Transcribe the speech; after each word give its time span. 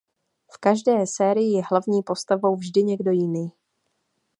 V 0.53 0.57
každé 0.57 1.07
sérii 1.07 1.51
je 1.53 1.61
hlavní 1.71 2.03
postavou 2.03 2.55
vždy 2.55 2.83
někdo 2.83 3.11
jiný. 3.11 3.51